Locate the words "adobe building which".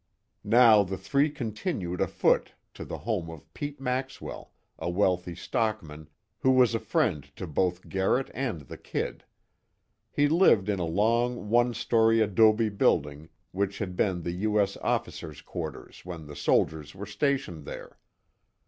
12.19-13.77